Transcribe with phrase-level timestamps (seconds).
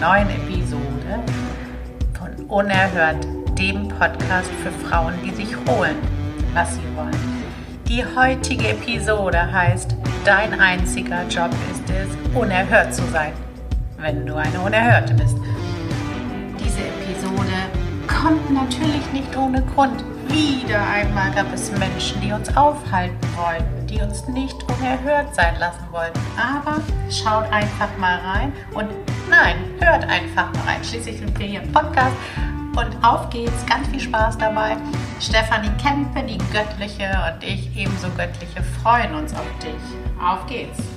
[0.00, 1.22] neuen Episode
[2.18, 3.26] von Unerhört,
[3.58, 5.96] dem Podcast für Frauen, die sich holen,
[6.52, 7.16] was sie wollen.
[7.88, 13.32] Die heutige Episode heißt Dein einziger Job ist es, unerhört zu sein,
[13.98, 15.36] wenn du eine Unerhörte bist.
[16.58, 17.56] Diese Episode
[18.06, 20.04] kommt natürlich nicht ohne Grund.
[20.28, 25.84] Wieder einmal gab es Menschen, die uns aufhalten wollten, die uns nicht unerhört sein lassen
[25.90, 26.20] wollten.
[26.36, 28.88] Aber schaut einfach mal rein und
[29.28, 30.84] nein, hört einfach mal rein.
[30.84, 32.16] Schließlich sind wir hier im Podcast
[32.76, 33.66] und auf geht's.
[33.66, 34.76] Ganz viel Spaß dabei.
[35.20, 40.22] Stefanie Kempe, die Göttliche und ich ebenso Göttliche freuen uns auf dich.
[40.22, 40.95] Auf geht's.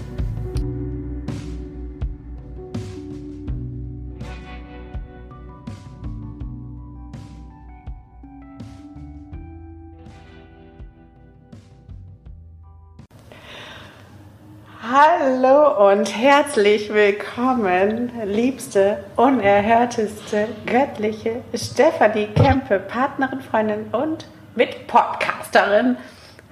[15.02, 25.96] Hallo und herzlich willkommen, liebste, unerhörteste, göttliche Stefanie Kempe, Partnerin, Freundin und Mitpodcasterin.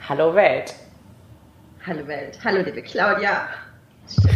[0.07, 0.75] Hallo Welt.
[1.85, 2.39] Hallo Welt.
[2.41, 3.49] Hallo liebe Claudia.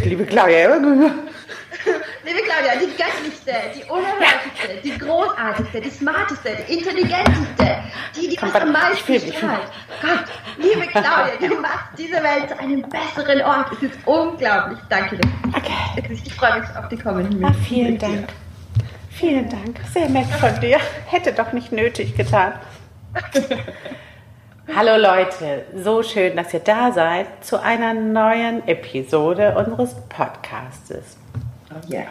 [0.04, 0.76] Liebe Claudia.
[2.24, 7.78] Liebe Claudia, die göttlichste, die unerhörteste, die großartigste, die smarteste, die intelligenteste,
[8.14, 9.68] die, die was am meisten strahlt.
[10.00, 10.24] Gott,
[10.58, 13.72] liebe Claudia, du machst diese Welt zu einem besseren Ort.
[13.72, 14.78] Es ist unglaublich.
[14.88, 15.30] Danke dir.
[15.48, 16.20] Okay.
[16.24, 17.54] Ich freue mich auf die kommenden Minuten.
[17.54, 18.28] Ah, vielen Dank.
[19.10, 19.80] Vielen Dank.
[19.92, 20.78] Sehr nett von dir.
[21.06, 22.54] Hätte doch nicht nötig getan.
[24.68, 31.16] Hallo Leute, so schön, dass ihr da seid zu einer neuen Episode unseres Podcastes.
[31.70, 32.04] Oh yeah.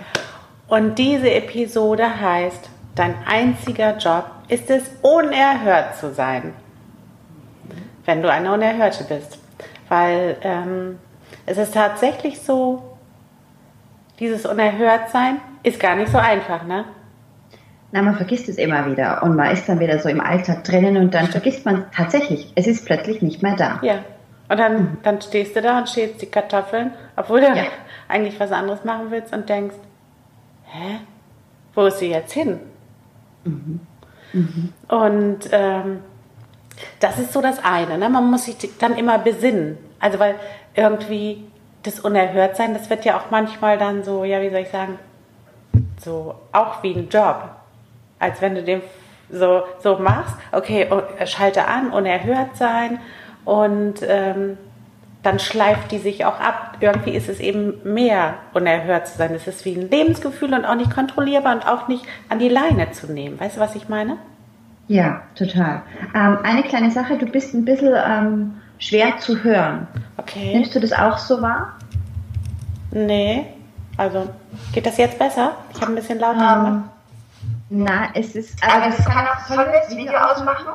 [0.68, 6.54] Und diese Episode heißt, dein einziger Job ist es, unerhört zu sein,
[8.04, 9.40] wenn du eine Unerhörte bist.
[9.88, 11.00] Weil ähm,
[11.46, 12.98] es ist tatsächlich so,
[14.20, 16.84] dieses Unerhörtsein ist gar nicht so einfach, ne?
[17.94, 20.96] Na, man vergisst es immer wieder und man ist dann wieder so im Alltag drinnen
[20.98, 23.80] und dann vergisst man tatsächlich, es ist plötzlich nicht mehr da.
[23.82, 24.00] Ja.
[24.48, 24.98] Und dann, mhm.
[25.04, 27.64] dann stehst du da und schälst die Kartoffeln, obwohl du ja.
[28.08, 29.76] eigentlich was anderes machen willst und denkst,
[30.66, 31.00] hä?
[31.74, 32.60] Wo ist sie jetzt hin?
[33.46, 33.80] Mhm.
[34.34, 34.74] Mhm.
[34.88, 36.00] Und ähm,
[37.00, 37.98] das ist so das eine.
[37.98, 38.10] Ne?
[38.10, 39.78] Man muss sich dann immer besinnen.
[40.00, 40.36] Also weil
[40.76, 41.46] irgendwie
[41.84, 45.00] das Unerhörtsein, das wird ja auch manchmal dann so, ja, wie soll ich sagen,
[46.00, 47.61] so auch wie ein Job
[48.22, 48.82] als wenn du den
[49.30, 50.88] so, so machst, okay,
[51.26, 53.00] schalte an, unerhört sein
[53.46, 54.58] und ähm,
[55.24, 56.78] dann schleift die sich auch ab.
[56.80, 59.34] Irgendwie ist es eben mehr unerhört zu sein.
[59.36, 62.92] Es ist wie ein Lebensgefühl und auch nicht kontrollierbar und auch nicht an die Leine
[62.92, 63.40] zu nehmen.
[63.40, 64.18] Weißt du, was ich meine?
[64.88, 65.84] Ja, total.
[66.16, 69.88] Ähm, eine kleine Sache, du bist ein bisschen ähm, schwer zu hören.
[70.18, 70.54] Okay.
[70.54, 71.78] Nimmst du das auch so wahr?
[72.92, 73.46] Nee.
[73.96, 74.30] Also,
[74.74, 75.56] geht das jetzt besser?
[75.74, 76.90] Ich habe ein bisschen lauter ähm, gemacht.
[77.74, 78.62] Na, es ist.
[78.62, 79.48] Aber das kann auch.
[79.48, 80.74] Sollen wir das Video ausmachen?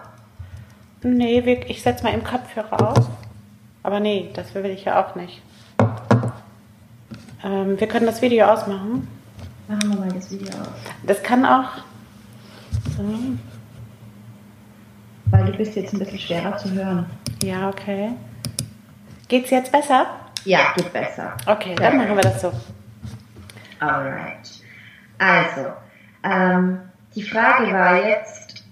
[1.02, 3.06] Nee, ich setze mal im Kopfhörer aus.
[3.82, 5.42] Aber nee, das will ich ja auch nicht.
[7.44, 9.06] Ähm, wir können das Video ausmachen.
[9.68, 10.68] Machen wir mal das Video aus.
[11.02, 11.68] Das kann auch.
[12.96, 13.04] So.
[15.26, 17.10] Weil du bist jetzt ein bisschen schwerer zu hören.
[17.42, 18.12] Ja, okay.
[19.28, 20.06] Geht's jetzt besser?
[20.46, 21.36] Ja, geht besser.
[21.44, 22.52] Okay, dann machen wir das so.
[23.80, 24.62] Alright.
[25.18, 25.72] Also,
[26.26, 26.80] ähm,
[27.14, 28.64] die Frage war jetzt,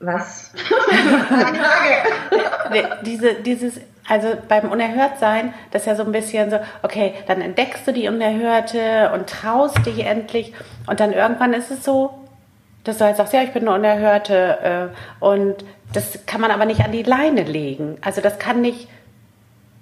[0.00, 0.52] was?
[0.90, 0.94] die
[2.74, 2.98] Frage.
[3.04, 7.86] Diese, dieses, also beim Unerhörtsein, das ist ja so ein bisschen so, okay, dann entdeckst
[7.86, 10.52] du die Unerhörte und traust dich endlich
[10.86, 12.14] und dann irgendwann ist es so,
[12.84, 14.90] dass du halt sagst, ja, ich bin eine Unerhörte
[15.20, 17.98] äh, und das kann man aber nicht an die Leine legen.
[18.02, 18.88] Also das kann nicht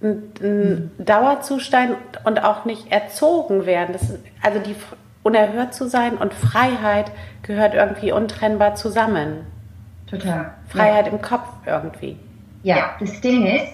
[0.02, 3.94] ein, ein Dauerzustand und auch nicht erzogen werden.
[3.94, 4.76] Ist, also die
[5.26, 7.10] unerhört zu sein und Freiheit
[7.42, 9.38] gehört irgendwie untrennbar zusammen.
[10.08, 10.54] Total.
[10.68, 11.12] Freiheit ja.
[11.12, 12.16] im Kopf irgendwie.
[12.62, 13.72] Ja, das Ding ist,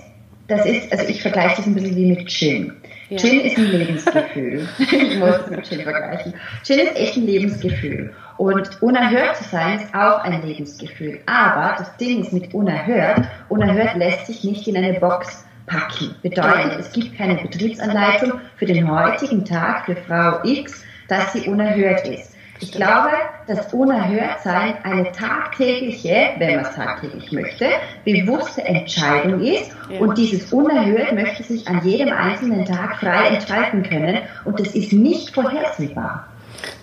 [0.48, 2.72] das ist, also ich vergleiche das ein bisschen wie mit Chillen.
[3.10, 3.18] Ja.
[3.18, 4.66] Chillen ist ein Lebensgefühl.
[4.78, 6.34] ich muss es mit Chillen vergleichen.
[6.62, 8.14] Chillen ist echt ein Lebensgefühl.
[8.38, 11.20] Und unerhört zu sein ist auch ein Lebensgefühl.
[11.26, 16.14] Aber das Ding ist mit unerhört, unerhört lässt sich nicht in eine Box packen.
[16.22, 22.06] Bedeutet, es gibt keine Betriebsanleitung für den heutigen Tag für Frau X, dass sie unerhört
[22.08, 22.32] ist.
[22.60, 23.10] Ich glaube,
[23.48, 27.66] dass Unerhörtsein eine tagtägliche, wenn man es tagtäglich möchte,
[28.04, 29.72] bewusste Entscheidung ist.
[29.90, 29.98] Ja.
[29.98, 34.18] Und dieses Unerhört möchte sich an jedem einzelnen Tag frei entfalten können.
[34.44, 36.28] Und das ist nicht vorhersehbar.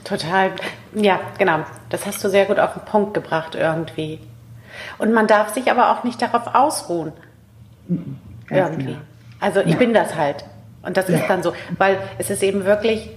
[0.03, 0.51] Total.
[0.93, 1.59] Ja, genau.
[1.89, 4.19] Das hast du sehr gut auf den Punkt gebracht irgendwie.
[4.97, 7.13] Und man darf sich aber auch nicht darauf ausruhen.
[7.87, 8.17] Mhm,
[8.49, 8.85] irgendwie.
[8.85, 8.97] Genau.
[9.39, 9.77] Also ich ja.
[9.77, 10.43] bin das halt.
[10.81, 13.09] Und das ist dann so, weil es ist eben wirklich,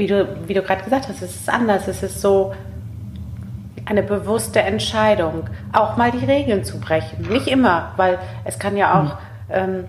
[0.00, 1.86] wie du, wie du gerade gesagt hast, es ist anders.
[1.86, 2.52] Es ist so
[3.84, 7.28] eine bewusste Entscheidung, auch mal die Regeln zu brechen.
[7.28, 9.18] Nicht immer, weil es kann ja auch,
[9.54, 9.84] ähm,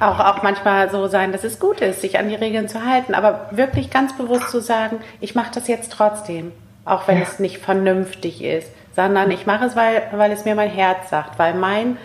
[0.00, 3.14] auch, auch manchmal so sein, dass es gut ist, sich an die Regeln zu halten,
[3.14, 6.52] aber wirklich ganz bewusst zu sagen, ich mache das jetzt trotzdem,
[6.84, 7.24] auch wenn ja.
[7.24, 11.38] es nicht vernünftig ist, sondern ich mache es, weil, weil es mir mein Herz sagt,
[11.38, 11.96] weil mein,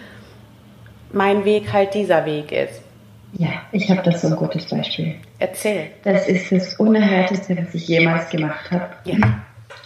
[1.12, 2.82] mein Weg halt dieser Weg ist.
[3.38, 5.16] Ja, ich habe das so ein gutes Beispiel.
[5.40, 5.88] Erzähl.
[6.04, 8.88] Das ist das Unerhörteste, was ich jemals gemacht habe.
[9.04, 9.18] Ja.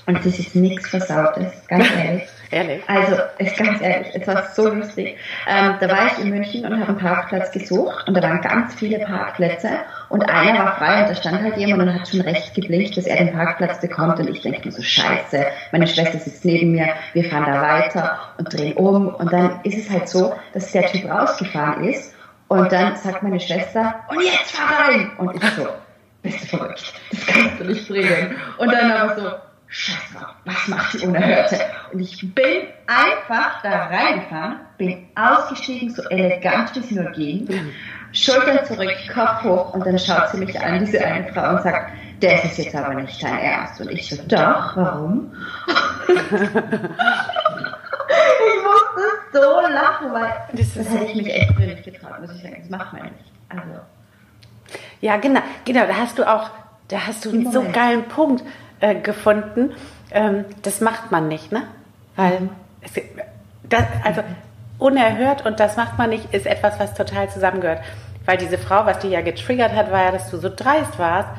[0.06, 2.24] Und das ist nichts Versautes, ganz ehrlich.
[2.52, 2.82] ehrlich?
[2.88, 5.18] Also, ist ganz ehrlich, es war so lustig.
[5.48, 8.76] Ähm, da war ich in München und habe einen Parkplatz gesucht und da waren ganz
[8.76, 9.70] viele Parkplätze
[10.10, 13.06] und einer war frei und da stand halt jemand und hat schon recht geblinkt, dass
[13.06, 16.88] er den Parkplatz bekommt und ich denke mir so, scheiße, meine Schwester sitzt neben mir,
[17.14, 20.88] wir fahren da weiter und drehen um und dann ist es halt so, dass der
[20.88, 22.16] Typ rausgefahren ist
[22.50, 25.12] und dann sagt meine Schwester, und jetzt fahr rein!
[25.18, 25.68] Und ich so,
[26.22, 28.36] bist du verrückt, das kannst du nicht bringen.
[28.58, 29.32] Und dann aber so,
[29.68, 31.60] Scheiße, was macht die Unerhörte?
[31.94, 37.48] Und ich bin einfach da reingefahren, bin ausgestiegen, so elegant wie sie nur ging,
[38.12, 41.92] Schultern zurück, Kopf hoch und dann schaut sie mich an, diese eine Frau, und sagt,
[42.20, 43.80] das ist jetzt aber nicht dein Ernst.
[43.80, 45.32] Und ich so, doch, warum?
[46.08, 46.16] ich
[48.64, 49.04] musste
[49.34, 49.59] so
[50.00, 52.58] lachen, weil das, das hätte ich mich echt nicht getraut, muss ich sagen.
[52.60, 53.16] Das macht man nicht.
[53.50, 53.80] Also.
[55.02, 56.50] Ja, genau, genau, da hast du auch,
[56.88, 58.44] da hast du einen so geilen Punkt
[58.80, 59.74] äh, gefunden.
[60.12, 61.64] Ähm, das macht man nicht, ne?
[62.16, 62.50] Weil mhm.
[62.82, 62.92] es,
[63.64, 64.22] das, also
[64.78, 67.82] unerhört und das macht man nicht, ist etwas, was total zusammengehört.
[68.26, 71.30] Weil diese Frau, was die ja getriggert hat, war ja, dass du so dreist warst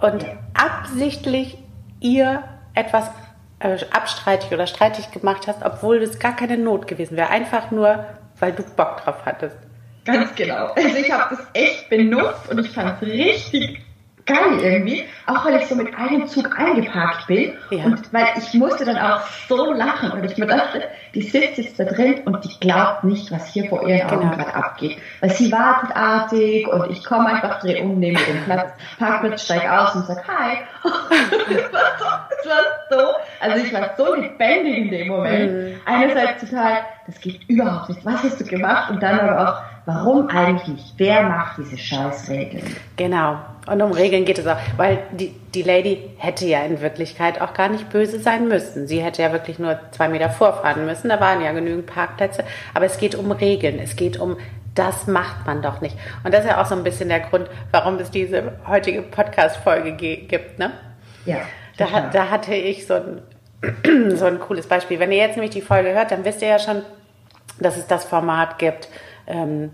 [0.00, 0.24] und
[0.54, 1.58] absichtlich
[2.00, 2.42] ihr
[2.74, 3.10] etwas
[3.60, 7.30] abstreitig oder streitig gemacht hast, obwohl es gar keine Not gewesen wäre.
[7.30, 8.04] Einfach nur,
[8.38, 9.56] weil du Bock drauf hattest.
[10.04, 10.68] Ganz genau.
[10.68, 13.80] Also ich habe das echt benutzt und ich fand es richtig
[14.28, 17.84] geil irgendwie, auch weil ich so mit einem Zug eingeparkt bin ja.
[17.84, 20.84] und weil ich musste dann auch so lachen und ich mir dachte,
[21.14, 24.36] die sitzt jetzt da drin und die glaubt nicht, was hier vor ihren Augen genau.
[24.36, 24.98] gerade abgeht.
[25.20, 29.68] Weil sie wartet artig und ich komme einfach, dreh um, nehme den Platz, Parkplatz, steig
[29.68, 30.58] aus und sag Hi.
[31.40, 35.52] das, war so, also ich war so lebendig in dem Moment.
[35.52, 35.80] Mhm.
[35.86, 38.90] Einerseits total, das geht überhaupt nicht, was hast du gemacht?
[38.90, 40.92] Und dann aber auch, warum eigentlich?
[40.98, 42.62] Wer macht diese Scheißregeln?
[42.98, 43.38] Genau.
[43.66, 47.54] Und um Regeln geht es auch, weil die, die Lady hätte ja in Wirklichkeit auch
[47.54, 48.86] gar nicht böse sein müssen.
[48.86, 51.08] Sie hätte ja wirklich nur zwei Meter vorfahren müssen.
[51.08, 52.44] Da waren ja genügend Parkplätze.
[52.74, 53.78] Aber es geht um Regeln.
[53.78, 54.36] Es geht um,
[54.74, 55.96] das macht man doch nicht.
[56.22, 59.92] Und das ist ja auch so ein bisschen der Grund, warum es diese heutige Podcast-Folge
[59.92, 60.72] gibt, ne?
[61.24, 61.38] Ja.
[61.78, 63.22] Da, da hatte ich so ein,
[64.16, 65.00] so ein cooles Beispiel.
[65.00, 66.82] Wenn ihr jetzt nämlich die Folge hört, dann wisst ihr ja schon,
[67.58, 68.88] dass es das Format gibt,
[69.28, 69.70] ähm,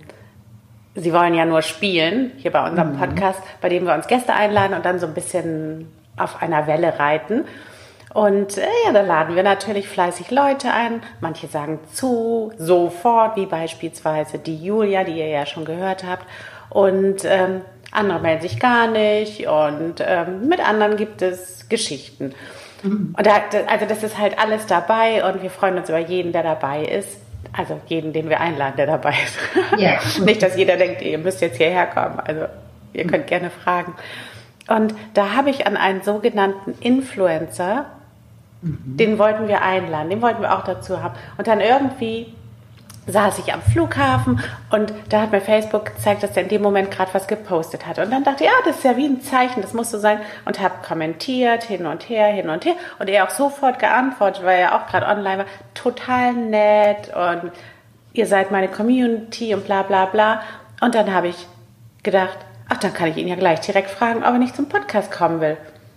[0.97, 2.99] Sie wollen ja nur spielen, hier bei unserem mhm.
[2.99, 6.99] Podcast, bei dem wir uns Gäste einladen und dann so ein bisschen auf einer Welle
[6.99, 7.45] reiten.
[8.13, 11.03] Und äh, ja, da laden wir natürlich fleißig Leute ein.
[11.21, 16.27] Manche sagen zu, sofort, wie beispielsweise die Julia, die ihr ja schon gehört habt.
[16.71, 19.49] Und ähm, andere melden sich gar nicht.
[19.49, 22.35] Und ähm, mit anderen gibt es Geschichten.
[22.85, 23.17] Mhm.
[23.19, 26.45] Und da, also das ist halt alles dabei und wir freuen uns über jeden, der
[26.45, 27.24] dabei ist.
[27.57, 29.39] Also jeden, den wir einladen, der dabei ist.
[29.79, 29.99] Ja.
[30.25, 32.21] Nicht, dass jeder denkt, ihr müsst jetzt hierher kommen.
[32.21, 32.47] Also
[32.93, 33.95] ihr könnt gerne fragen.
[34.69, 37.87] Und da habe ich an einen sogenannten Influencer,
[38.63, 38.97] mhm.
[38.97, 41.15] den wollten wir einladen, den wollten wir auch dazu haben.
[41.37, 42.33] Und dann irgendwie
[43.07, 46.91] saß ich am Flughafen und da hat mir Facebook gezeigt, dass er in dem Moment
[46.91, 47.99] gerade was gepostet hat.
[47.99, 50.21] Und dann dachte ich, ja, das ist ja wie ein Zeichen, das muss so sein.
[50.45, 52.75] Und habe kommentiert, hin und her, hin und her.
[52.99, 55.47] Und er auch sofort geantwortet, weil er auch gerade online war.
[55.75, 57.53] Total nett und
[58.15, 60.41] ihr seid meine Community und bla bla bla.
[60.81, 61.47] Und dann habe ich
[62.03, 65.11] gedacht, ach, dann kann ich ihn ja gleich direkt fragen, ob er nicht zum Podcast
[65.13, 65.57] kommen will.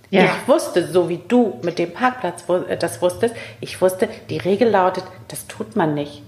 [0.09, 0.23] Ja.
[0.23, 4.69] Ich wusste, so wie du mit dem Parkplatz äh, das wusstest, ich wusste, die Regel
[4.69, 6.21] lautet, das tut man nicht.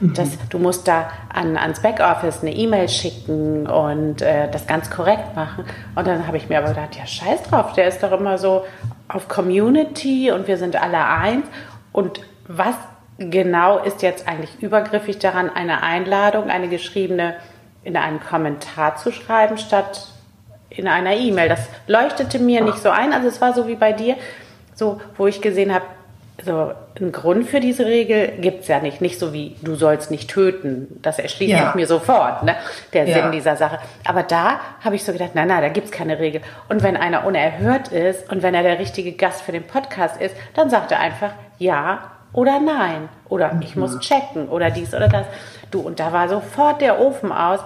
[0.00, 0.14] Mhm.
[0.14, 5.36] Das, du musst da an, ans Backoffice eine E-Mail schicken und äh, das ganz korrekt
[5.36, 5.64] machen.
[5.94, 8.64] Und dann habe ich mir aber gedacht, ja, scheiß drauf, der ist doch immer so
[9.08, 11.46] auf Community und wir sind alle eins.
[11.92, 12.74] Und was
[13.18, 17.34] genau ist jetzt eigentlich übergriffig daran, eine Einladung, eine geschriebene
[17.84, 20.08] in einen Kommentar zu schreiben, statt
[20.70, 21.48] in einer E-Mail?
[21.48, 23.12] Das leuchtete mir nicht so ein.
[23.12, 24.16] Also es war so wie bei dir,
[24.74, 25.84] so wo ich gesehen habe,
[26.44, 29.00] so einen Grund für diese Regel gibt es ja nicht.
[29.00, 30.98] Nicht so wie, du sollst nicht töten.
[31.02, 31.66] Das erschließt ja.
[31.66, 32.56] sich mir sofort, ne?
[32.92, 33.22] der ja.
[33.22, 33.78] Sinn dieser Sache.
[34.04, 36.40] Aber da habe ich so gedacht, nein, nein, da gibt es keine Regel.
[36.68, 40.34] Und wenn einer unerhört ist und wenn er der richtige Gast für den Podcast ist,
[40.54, 43.08] dann sagt er einfach ja oder nein.
[43.28, 43.62] Oder mhm.
[43.62, 45.26] ich muss checken oder dies oder das.
[45.70, 47.60] Du, und da war sofort der Ofen aus.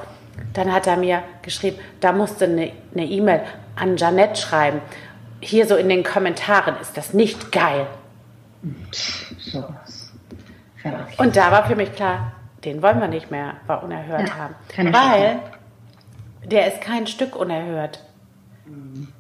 [0.52, 3.40] Dann hat er mir geschrieben, da musste eine E-Mail
[3.74, 4.80] an Janette schreiben.
[5.40, 7.86] Hier so in den Kommentaren ist das nicht geil.
[9.38, 10.12] Sowas.
[11.18, 12.32] Und da war für mich klar,
[12.64, 14.54] den wollen wir nicht mehr bei Unerhört ja, haben.
[14.92, 15.40] Weil
[16.44, 18.00] der ist kein Stück unerhört.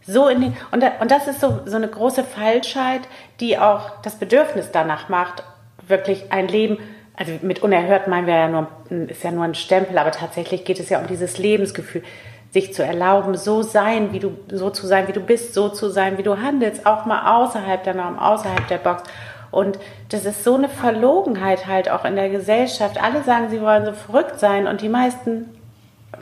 [0.06, 3.02] So in den, und, und das ist so, so eine große Falschheit,
[3.40, 5.44] die auch das Bedürfnis danach macht,
[5.86, 6.78] wirklich ein Leben,
[7.16, 8.68] also mit unerhört meinen wir ja nur,
[9.08, 12.02] ist ja nur ein Stempel, aber tatsächlich geht es ja um dieses Lebensgefühl,
[12.50, 15.90] sich zu erlauben, so sein, wie du, so zu sein, wie du bist, so zu
[15.90, 19.02] sein, wie du handelst, auch mal außerhalb der Norm, außerhalb der Box.
[19.50, 19.78] Und
[20.10, 23.02] das ist so eine Verlogenheit halt auch in der Gesellschaft.
[23.02, 25.46] Alle sagen, sie wollen so verrückt sein und die meisten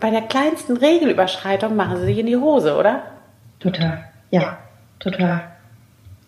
[0.01, 3.03] bei der kleinsten Regelüberschreitung machen sie sich in die Hose, oder?
[3.61, 4.59] Total, ja,
[4.99, 5.43] total.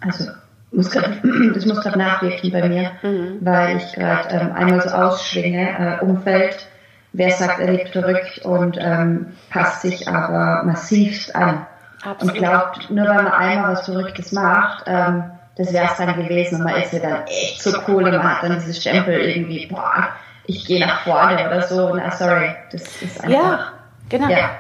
[0.01, 0.31] Also
[0.73, 1.11] muss grad,
[1.55, 3.39] das muss gerade nachwirken bei mir, mhm.
[3.41, 6.67] weil ich gerade ähm, einmal so ausschwinge, äh, Umfeld,
[7.13, 11.67] wer sagt, er lebt verrückt und ähm, passt sich aber massivst an.
[12.05, 12.35] Absolut.
[12.35, 15.25] Und glaubt, nur weil man einmal was Verrücktes macht, ähm,
[15.57, 18.23] das wäre es dann gewesen und man ist ja dann echt so cool und man
[18.23, 20.09] hat dann dieses Stempel irgendwie, boah,
[20.47, 21.95] ich gehe nach vorne oder so.
[21.95, 23.29] Na, sorry, das ist einfach.
[23.29, 23.73] Ja,
[24.09, 24.29] genau.
[24.29, 24.51] Ja.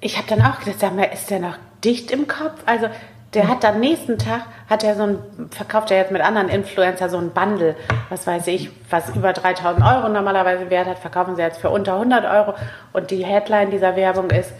[0.00, 2.62] Ich habe dann auch gedacht, sag mal, ist der noch dicht im Kopf?
[2.66, 2.88] Also,
[3.34, 5.18] der hat dann nächsten Tag, hat er so ein,
[5.50, 7.74] verkauft er jetzt mit anderen Influencer so ein Bundle,
[8.08, 11.94] was weiß ich, was über 3000 Euro normalerweise wert hat, verkaufen sie jetzt für unter
[11.94, 12.54] 100 Euro.
[12.92, 14.52] Und die Headline dieser Werbung ist,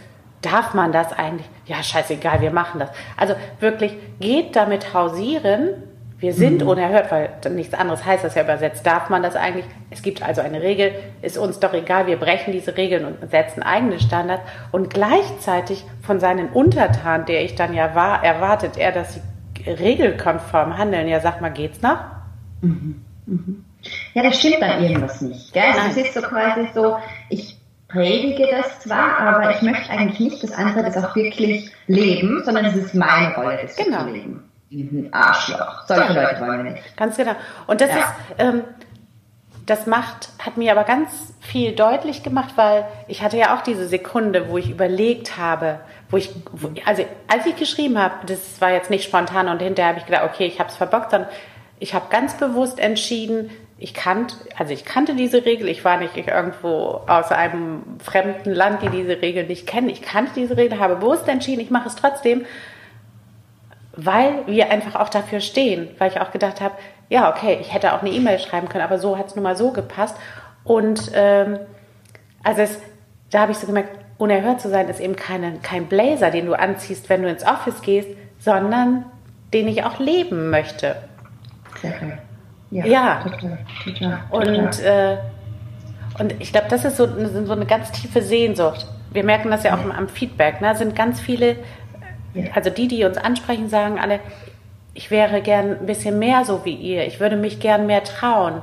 [0.45, 1.47] darf man das eigentlich?
[1.65, 2.89] Ja, scheißegal, wir machen das.
[3.17, 5.83] Also wirklich, geht damit hausieren,
[6.19, 6.69] wir sind mhm.
[6.69, 8.85] unerhört, weil nichts anderes heißt das ja übersetzt.
[8.85, 9.65] Darf man das eigentlich?
[9.89, 13.63] Es gibt also eine Regel, ist uns doch egal, wir brechen diese Regeln und setzen
[13.63, 14.43] eigene Standards.
[14.71, 19.21] Und gleichzeitig von seinen Untertanen, der ich dann ja war, erwartet er, dass sie
[19.69, 21.07] regelkonform handeln.
[21.07, 21.99] Ja, sag mal, geht's noch?
[22.61, 23.03] Mhm.
[23.25, 23.65] Mhm.
[24.13, 25.53] Ja, das stimmt dann irgendwas nicht.
[25.53, 25.63] Gell?
[25.63, 26.95] Also es ist so quasi so,
[27.29, 27.57] ich
[27.95, 32.65] predige das zwar, aber ich möchte eigentlich nicht, dass andere das auch wirklich leben, sondern
[32.65, 34.03] es ist meine Rolle, das genau.
[34.03, 34.43] zu leben.
[34.69, 35.09] Mhm.
[35.11, 35.85] Arschloch.
[35.87, 36.97] Solche Leute wollen wir nicht.
[36.97, 37.35] Ganz genau.
[37.67, 37.97] Und das ja.
[37.97, 38.05] ist,
[38.39, 38.63] ähm,
[39.65, 43.87] das macht, hat mir aber ganz viel deutlich gemacht, weil ich hatte ja auch diese
[43.87, 48.71] Sekunde, wo ich überlegt habe, wo ich, wo, also als ich geschrieben habe, das war
[48.71, 51.29] jetzt nicht spontan und hinterher habe ich gedacht, okay, ich habe es verbockt, sondern
[51.79, 56.15] ich habe ganz bewusst entschieden, ich kannte, also ich kannte diese Regel, ich war nicht
[56.15, 59.89] irgendwo aus einem fremden Land, die diese Regel nicht kennen.
[59.89, 62.45] Ich kannte diese Regel, habe bewusst entschieden, ich mache es trotzdem,
[63.97, 66.75] weil wir einfach auch dafür stehen, weil ich auch gedacht habe,
[67.09, 69.57] ja, okay, ich hätte auch eine E-Mail schreiben können, aber so hat es nun mal
[69.57, 70.15] so gepasst.
[70.63, 71.59] Und ähm,
[72.43, 72.79] also es,
[73.29, 76.53] da habe ich so gemerkt, unerhört zu sein ist eben keine, kein Blazer, den du
[76.53, 79.05] anziehst, wenn du ins Office gehst, sondern
[79.53, 80.95] den ich auch leben möchte.
[81.81, 82.19] Geil.
[82.71, 83.21] Ja, ja.
[83.23, 84.63] Total, total, total.
[84.63, 85.17] Und, äh,
[86.19, 87.07] und ich glaube, das ist so,
[87.45, 88.87] so eine ganz tiefe Sehnsucht.
[89.11, 90.61] Wir merken das ja auch am Feedback.
[90.61, 90.75] Ne?
[90.75, 91.57] sind ganz viele
[92.53, 94.19] also die, die uns ansprechen, sagen alle,
[94.93, 97.05] ich wäre gern ein bisschen mehr so wie ihr.
[97.05, 98.61] Ich würde mich gern mehr trauen.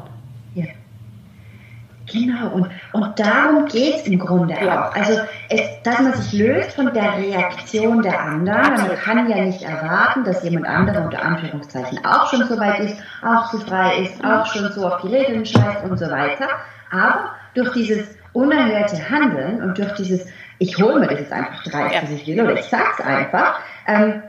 [2.13, 4.95] Genau, und, und darum geht es im Grunde auch.
[4.95, 8.89] Also, es, dass man sich löst von der Reaktion der anderen.
[8.89, 12.97] Man kann ja nicht erwarten, dass jemand anderer unter Anführungszeichen auch schon so weit ist,
[13.23, 16.49] auch so frei ist, auch schon so auf die Regeln scheißt und so weiter.
[16.91, 20.27] Aber durch dieses unerhörte Handeln und durch dieses
[20.63, 22.03] ich hole mir das jetzt einfach dreist, ja.
[22.03, 23.59] was ich will, oder ich sag's einfach.
[23.87, 24.23] Ähm,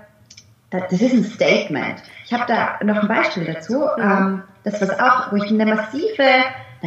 [0.71, 2.01] das ist ein Statement.
[2.25, 3.85] Ich habe da noch ein Beispiel dazu.
[3.99, 6.23] Ähm, das was auch, wo ich eine massive,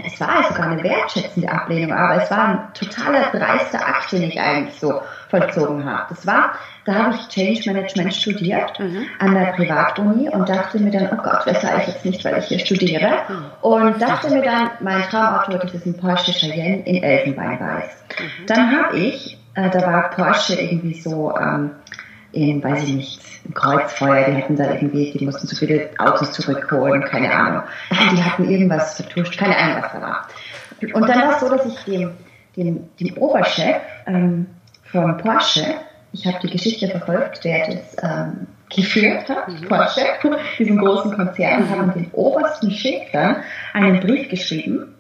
[0.05, 4.39] es war sogar eine wertschätzende Ablehnung, aber es war ein totaler dreister Akt, den ich
[4.39, 5.01] eigentlich so
[5.31, 6.07] vollzogen habe.
[6.11, 6.53] Das war,
[6.85, 9.07] da habe ich Change Management studiert mhm.
[9.19, 12.39] an der Privatuni und dachte mir dann, oh Gott, wer sei ich jetzt nicht, weil
[12.39, 13.11] ich hier studiere?
[13.29, 13.45] Mhm.
[13.63, 18.05] Und dachte mir dann, mein Traumauto, das ist ein Porsche Cheyenne in Elfenbeinweiß.
[18.21, 18.47] Mhm.
[18.47, 21.71] Dann habe ich, äh, da war Porsche irgendwie so ähm,
[22.33, 23.21] in, weiß ich nicht,
[23.55, 27.63] Kreuzfeuer, die hatten da irgendwie, die mussten zu viele Autos zurückholen, keine Ahnung.
[28.13, 30.29] Die hatten irgendwas vertuscht, keine Ahnung, was da war.
[30.95, 32.13] Und dann war es so, dass ich dem,
[32.57, 34.47] dem, dem Oberchef ähm,
[34.85, 35.65] von Porsche,
[36.13, 39.69] ich habe die Geschichte verfolgt, der das ähm, geführt hat, mhm.
[39.69, 40.03] Porsche,
[40.59, 43.37] diesen großen Konzern, haben dem obersten Chef dann
[43.73, 44.93] einen Brief geschrieben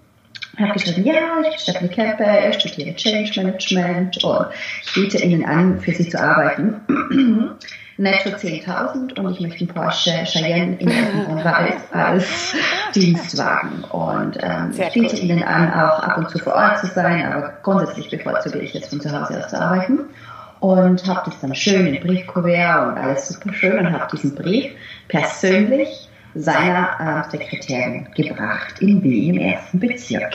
[0.59, 1.13] ich habe geschrieben, ja,
[1.43, 4.47] ich bin Stephanie Kemper, ich studiere Change Management und
[4.85, 6.81] ich biete Ihnen an, für Sie zu arbeiten.
[7.99, 12.55] Netto 10.000 und ich möchte einen Porsche Cheyenne in Weiß als
[12.95, 13.85] Dienstwagen.
[13.85, 17.55] Und ähm, ich biete Ihnen an, auch ab und zu vor Ort zu sein, aber
[17.63, 20.01] grundsätzlich bevorzuge ich jetzt von zu Hause aus zu arbeiten.
[20.61, 24.73] Und habe das dann schön in Briefkuvert und alles super schön und habe diesen Brief
[25.09, 30.35] persönlich seiner äh, Sekretärin gebracht in Wien im ersten Bezirk.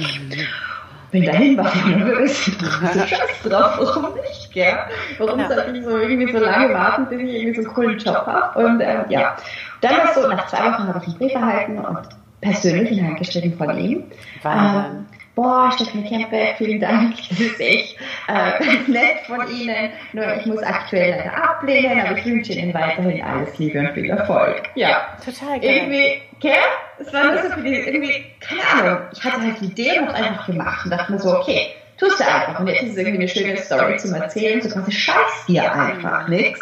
[1.11, 2.43] Bin dahin, war ich nervös.
[2.43, 4.77] scheiß drauf, warum nicht, gell?
[5.17, 5.53] Warum genau.
[5.53, 8.59] soll ich so irgendwie so lange warten, bis ich irgendwie so einen coolen Job habe?
[8.59, 9.35] Und ähm, ja,
[9.81, 12.09] dann war es so, nach zwei Wochen habe ich einen Brief erhalten und
[12.41, 14.03] persönlich in Hand geschrieben von ihm.
[14.43, 17.97] Ähm, boah, Steffen Kempe, vielen Dank, das ist echt
[18.27, 22.73] äh, ganz nett von Ihnen, nur ich muss aktuell leider ablehnen, aber ich wünsche Ihnen
[22.73, 24.63] weiterhin alles Liebe und viel Erfolg.
[24.75, 25.69] Ja, total geil.
[25.69, 26.53] Irgendwie, gell?
[26.99, 30.09] Es war nur so für die, irgendwie, keine Ahnung, ich hatte halt die Idee und
[30.09, 32.59] einfach gemacht und dachte mir so, okay, tust du einfach.
[32.59, 36.27] Und jetzt ist es irgendwie eine schöne Story zum Erzählen, so quasi scheiß dir einfach
[36.27, 36.61] nichts.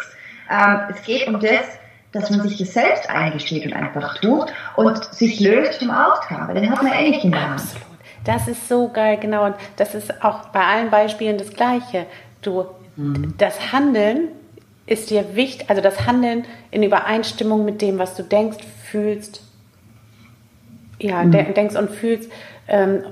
[0.50, 1.78] Ähm, es geht um das,
[2.12, 6.70] dass man sich das selbst eingesteht und einfach tut und sich löst vom Outcome, den
[6.70, 7.62] hat man eh nicht in der Hand.
[8.24, 9.46] Das ist so geil, genau.
[9.46, 12.06] Und das ist auch bei allen Beispielen das Gleiche.
[12.42, 13.34] Du, mhm.
[13.38, 14.28] das Handeln
[14.86, 18.58] ist dir wichtig, also das Handeln in Übereinstimmung mit dem, was du denkst,
[18.90, 19.42] fühlst,
[20.98, 21.54] ja, mhm.
[21.54, 22.30] denkst und fühlst,
[22.66, 23.04] ähm,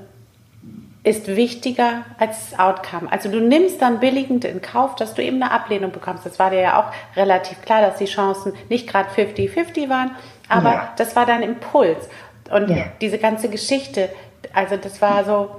[1.04, 3.10] ist wichtiger als das Outcome.
[3.10, 6.26] Also du nimmst dann billigend in Kauf, dass du eben eine Ablehnung bekommst.
[6.26, 10.10] Das war dir ja auch relativ klar, dass die Chancen nicht gerade 50-50 waren,
[10.48, 10.92] aber ja.
[10.96, 12.08] das war dein Impuls.
[12.50, 12.86] Und ja.
[13.00, 14.08] diese ganze Geschichte,
[14.52, 15.50] also das war so,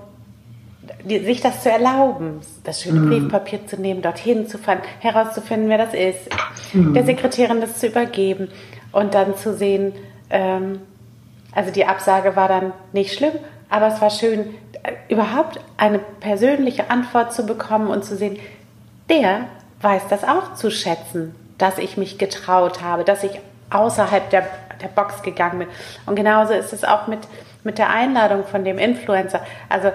[1.04, 3.10] die, sich das zu erlauben, das schöne mhm.
[3.10, 6.30] Briefpapier zu nehmen, dorthin zu fahren, herauszufinden, wer das ist,
[6.74, 6.94] mhm.
[6.94, 8.50] der Sekretärin das zu übergeben
[8.92, 9.94] und dann zu sehen,
[10.30, 10.82] ähm,
[11.54, 13.34] also die Absage war dann nicht schlimm,
[13.70, 18.38] aber es war schön, äh, überhaupt eine persönliche Antwort zu bekommen und zu sehen,
[19.10, 19.46] der
[19.82, 24.48] weiß das auch zu schätzen, dass ich mich getraut habe, dass ich außerhalb der,
[24.82, 25.68] der Box gegangen bin.
[26.06, 27.20] Und genauso ist es auch mit,
[27.64, 29.42] mit der Einladung von dem Influencer.
[29.68, 29.92] Also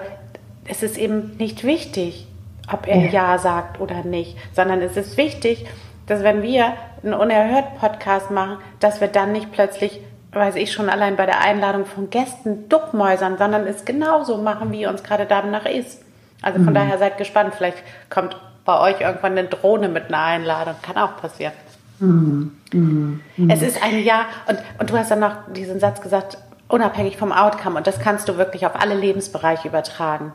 [0.67, 2.27] es ist eben nicht wichtig,
[2.71, 3.11] ob er ja.
[3.11, 5.65] ja sagt oder nicht, sondern es ist wichtig,
[6.07, 6.73] dass wenn wir
[7.03, 10.01] einen unerhört Podcast machen, dass wir dann nicht plötzlich,
[10.31, 14.87] weiß ich schon allein bei der Einladung von Gästen duckmäusern, sondern es genauso machen, wie
[14.87, 16.03] uns gerade danach ist.
[16.41, 16.75] Also von mhm.
[16.75, 17.77] daher seid gespannt, vielleicht
[18.09, 21.53] kommt bei euch irgendwann eine Drohne mit einer Einladung, kann auch passieren.
[21.99, 22.57] Mhm.
[22.73, 23.49] Mhm.
[23.49, 27.31] Es ist ein Ja und, und du hast dann noch diesen Satz gesagt, unabhängig vom
[27.31, 27.77] Outcome.
[27.77, 30.31] Und das kannst du wirklich auf alle Lebensbereiche übertragen.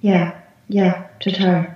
[0.00, 0.32] Ja,
[0.68, 1.66] ja, total.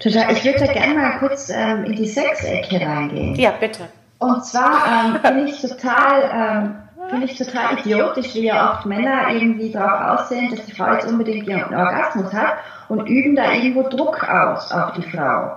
[0.00, 0.32] Total.
[0.32, 3.34] Ich würde da gerne mal kurz ähm, in die Sexecke reingehen.
[3.34, 3.88] Ja, bitte.
[4.18, 9.30] Und zwar ähm, bin ich total, ähm, bin ich total idiotisch, wie ja oft Männer
[9.30, 12.58] irgendwie darauf aussehen, dass die Frau jetzt unbedingt ihren Orgasmus hat
[12.88, 15.56] und üben da irgendwo Druck aus auf die Frau.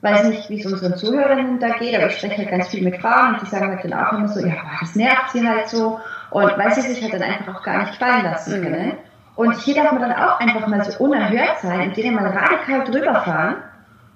[0.00, 3.00] Weiß nicht, wie es unseren Zuhörern da geht, aber ich spreche halt ganz viel mit
[3.00, 5.98] Frauen und die sagen halt dann auch immer so, ja, das nervt sie halt so
[6.30, 8.64] und weil sie sich halt dann einfach auch gar nicht fallen lassen mhm.
[8.64, 8.92] können.
[9.36, 12.84] Und hier darf man dann auch einfach mal so unerhört sein und denen mal radikal
[12.84, 13.56] drüber fahren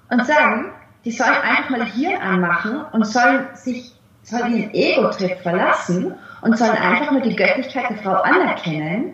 [0.09, 0.73] und sagen,
[1.05, 6.77] die sollen einfach mal Hirn anmachen und sollen sich, sollen ihren Ego-Trip verlassen und sollen
[6.77, 9.13] einfach nur die Göttlichkeit der Frau anerkennen,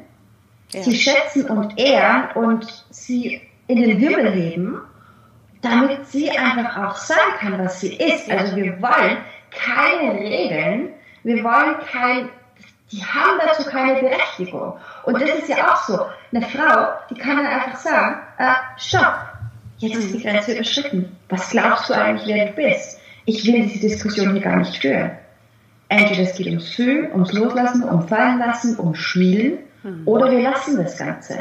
[0.72, 0.82] ja.
[0.82, 4.82] sie schätzen und ehren und sie in den Wirbel heben,
[5.62, 8.32] damit sie einfach auch sein kann, was sie ist.
[8.32, 9.18] Also wir wollen
[9.52, 10.90] keine Regeln,
[11.24, 12.30] wir wollen kein
[12.92, 14.74] die haben dazu keine Berechtigung.
[15.04, 16.06] Und das ist ja auch so.
[16.34, 19.16] Eine Frau, die kann dann einfach sagen, äh, stopp,
[19.78, 21.16] jetzt ist die Grenze überschritten.
[21.30, 23.00] Was glaubst du eigentlich, wer du bist?
[23.26, 25.12] Ich will diese Diskussion hier gar nicht führen.
[25.88, 29.60] Entweder es geht ums Fühlen, ums Loslassen, um Fallen lassen, um Spielen,
[30.06, 31.40] oder wir lassen das Ganze.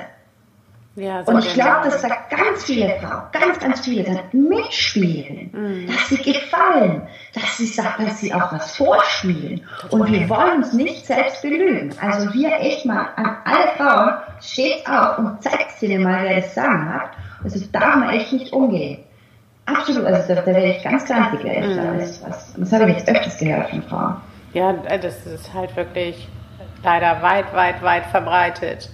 [0.98, 5.86] Ja, und ich glaube, dass da ganz viele Frauen, ganz, ganz viele da mitspielen, mhm.
[5.86, 7.02] dass sie gefallen,
[7.34, 9.60] dass sie, dass sie auch was vorspielen.
[9.90, 11.94] Und wir wollen uns nicht selbst belügen.
[12.00, 16.52] Also wir echt mal an alle Frauen, steht auf und zeigt ihnen mal, wer das
[16.54, 17.10] Sagen hat.
[17.44, 18.98] Also darf man echt nicht umgehen.
[19.66, 21.68] Absolut, also da, da werde ich ganz grantig, echt.
[21.68, 21.98] Mhm.
[22.00, 24.16] Das, das, das habe ich jetzt öfters gehört von Frauen.
[24.52, 26.26] Ja, das ist halt wirklich
[26.82, 28.90] leider weit, weit, weit verbreitet.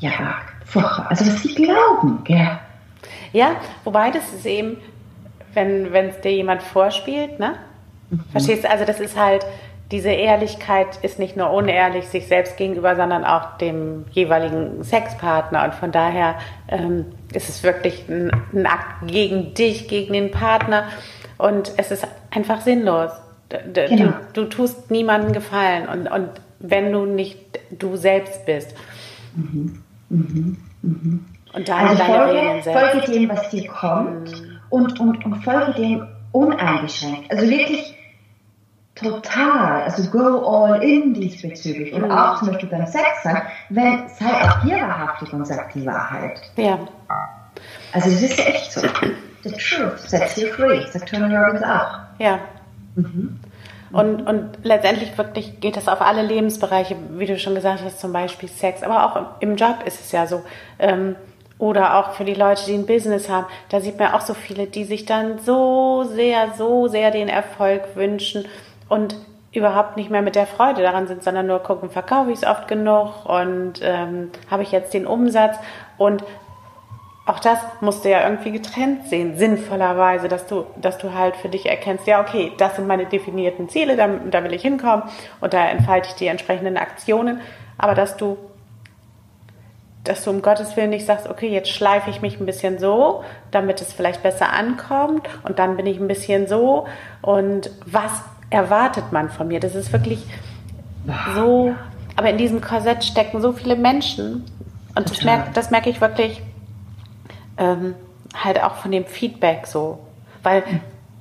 [0.00, 0.40] Ja,
[0.74, 2.58] also was sie glauben, gell?
[3.32, 4.76] Ja, wobei das ist eben,
[5.54, 7.54] wenn es dir jemand vorspielt, ne?
[8.10, 8.24] Mhm.
[8.32, 8.70] Verstehst du?
[8.70, 9.44] Also das ist halt,
[9.90, 15.64] diese Ehrlichkeit ist nicht nur unehrlich sich selbst gegenüber, sondern auch dem jeweiligen Sexpartner.
[15.64, 16.36] Und von daher
[16.68, 20.84] ähm, ist es wirklich ein, ein, Akt gegen dich, gegen den Partner.
[21.38, 23.10] Und es ist einfach sinnlos.
[23.50, 24.12] D genau.
[24.32, 25.88] du, du, tust niemandem Gefallen.
[25.88, 26.28] Und, und
[26.60, 28.74] wenn du nicht du selbst bist.
[29.34, 29.82] Mhm.
[30.10, 30.56] Mhm.
[30.82, 31.24] Mhm.
[31.52, 34.58] Und da also folge, folge dem, was dir kommt mhm.
[34.68, 37.30] und, und, und folge dem uneingeschränkt.
[37.30, 37.96] Also wirklich
[38.94, 41.92] total, also go all in diesbezüglich.
[41.92, 42.10] Und mhm.
[42.10, 46.40] auch zum Beispiel beim Sex sein, wenn, sei auch hier wahrhaftig und sag die Wahrheit.
[46.56, 46.78] Ja.
[47.92, 48.82] Also das ist ja echt so.
[49.42, 52.00] The truth sets you free, sagt Tony Robbins auch.
[52.18, 52.40] Ja.
[52.94, 53.40] Mhm.
[53.92, 58.12] Und, und letztendlich wirklich geht das auf alle Lebensbereiche, wie du schon gesagt hast, zum
[58.12, 60.42] Beispiel Sex, aber auch im Job ist es ja so.
[60.78, 61.16] Ähm,
[61.58, 64.66] Oder auch für die Leute, die ein Business haben, da sieht man auch so viele,
[64.66, 68.46] die sich dann so sehr, so sehr den Erfolg wünschen
[68.88, 69.14] und
[69.52, 72.66] überhaupt nicht mehr mit der Freude daran sind, sondern nur gucken, verkaufe ich es oft
[72.68, 75.56] genug und ähm, habe ich jetzt den Umsatz.
[75.98, 76.24] Und
[77.30, 81.48] auch das musst du ja irgendwie getrennt sehen, sinnvollerweise, dass du, dass du halt für
[81.48, 85.04] dich erkennst, ja, okay, das sind meine definierten Ziele, da, da will ich hinkommen
[85.40, 87.40] und da entfalte ich die entsprechenden Aktionen,
[87.78, 88.36] aber dass du
[90.02, 93.22] dass du um Gottes Willen nicht sagst, okay, jetzt schleife ich mich ein bisschen so,
[93.50, 96.86] damit es vielleicht besser ankommt und dann bin ich ein bisschen so.
[97.20, 99.60] Und was erwartet man von mir?
[99.60, 100.24] Das ist wirklich
[101.34, 101.74] so,
[102.16, 104.46] aber in diesem Korsett stecken so viele Menschen.
[104.94, 106.40] Und das merke, das merke ich wirklich
[107.60, 107.94] ähm,
[108.34, 110.00] halt auch von dem Feedback so,
[110.42, 110.64] weil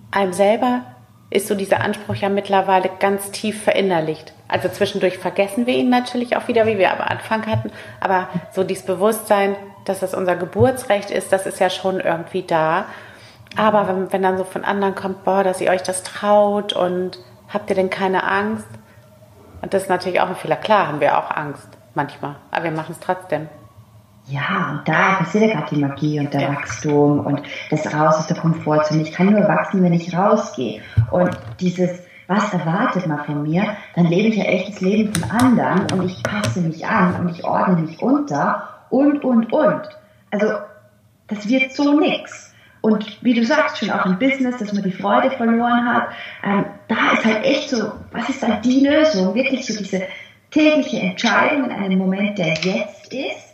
[0.09, 0.81] einem selber
[1.29, 4.33] ist so dieser Anspruch ja mittlerweile ganz tief verinnerlicht.
[4.47, 7.71] Also zwischendurch vergessen wir ihn natürlich auch wieder, wie wir am Anfang hatten.
[7.99, 12.85] Aber so dieses Bewusstsein, dass das unser Geburtsrecht ist, das ist ja schon irgendwie da.
[13.55, 17.19] Aber wenn, wenn dann so von anderen kommt, boah, dass ihr euch das traut und
[17.47, 18.67] habt ihr denn keine Angst?
[19.61, 20.55] Und das ist natürlich auch ein Fehler.
[20.55, 23.49] Klar haben wir auch Angst manchmal, aber wir machen es trotzdem.
[24.29, 26.49] Ja, und da passiert ja gerade die Magie und der.
[26.49, 29.01] Wachstum und das Raus aus der Komfortzone.
[29.01, 30.81] Ich kann nur wachsen, wenn ich rausgehe.
[31.09, 33.63] Und dieses, was erwartet man von mir,
[33.95, 37.29] dann lebe ich ja echt das Leben von anderen und ich passe mich an und
[37.31, 39.81] ich ordne mich unter und, und, und.
[40.29, 40.53] Also,
[41.27, 42.53] das wird so nix.
[42.81, 46.09] Und wie du sagst, schon auch im Business, dass man die Freude verloren hat,
[46.43, 49.33] ähm, da ist halt echt so, was ist dann die Lösung?
[49.33, 50.03] Wirklich so diese
[50.51, 53.48] tägliche Entscheidung in einem Moment, der jetzt ist,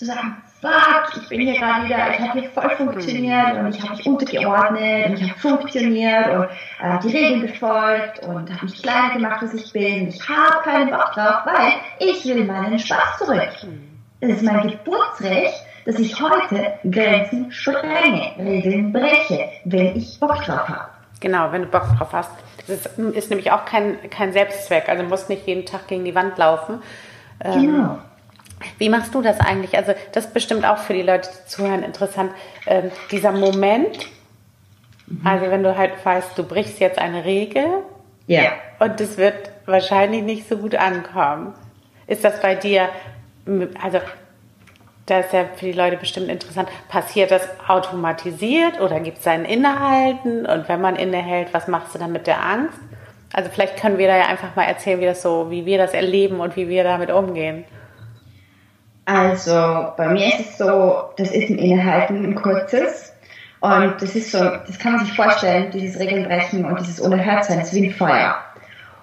[0.00, 3.82] zu sagen, fuck, ich bin hier gerade wieder, ich habe hier voll funktioniert und ich
[3.82, 8.82] habe mich untergeordnet und ich habe funktioniert und äh, die Regeln befolgt und habe mich
[8.82, 10.08] kleiner gemacht, als ich bin.
[10.08, 13.50] Ich habe keinen Bock drauf, weil ich will meinen Spaß zurück.
[14.20, 20.66] Es ist mein Geburtsrecht, dass ich heute Grenzen sprenge, Regeln breche, wenn ich Bock drauf
[20.66, 20.88] habe.
[21.20, 22.30] Genau, wenn du Bock drauf hast.
[22.66, 24.88] Das ist, ist nämlich auch kein, kein Selbstzweck.
[24.88, 26.82] Also du musst nicht jeden Tag gegen die Wand laufen.
[27.44, 27.98] Ähm, genau.
[28.78, 29.76] Wie machst du das eigentlich?
[29.76, 32.32] Also das ist bestimmt auch für die Leute, die zuhören, interessant.
[32.66, 34.06] Ähm, dieser Moment,
[35.06, 35.26] mhm.
[35.26, 37.66] also wenn du halt weißt, du brichst jetzt eine Regel
[38.26, 38.52] ja.
[38.78, 41.54] und es wird wahrscheinlich nicht so gut ankommen.
[42.06, 42.88] Ist das bei dir,
[43.82, 44.00] also
[45.06, 49.44] das ist ja für die Leute bestimmt interessant, passiert das automatisiert oder gibt es ein
[49.44, 50.46] Innehalten?
[50.46, 52.78] Und wenn man innehält, was machst du dann mit der Angst?
[53.32, 55.94] Also vielleicht können wir da ja einfach mal erzählen, wie das so, wie wir das
[55.94, 57.64] erleben und wie wir damit umgehen.
[59.12, 63.12] Also bei mir ist es so, das ist ein Innehalten, ein kurzes.
[63.58, 67.74] Und das ist so, das kann man sich vorstellen, dieses Regelbrechen und dieses Unerhörtsein ist
[67.74, 68.36] wie ein Feuer.